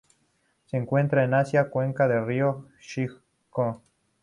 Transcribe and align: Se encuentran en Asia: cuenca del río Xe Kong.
Se 0.65 0.77
encuentran 0.77 1.25
en 1.25 1.33
Asia: 1.35 1.69
cuenca 1.69 2.07
del 2.07 2.25
río 2.25 2.65
Xe 2.79 3.07
Kong. 3.51 3.77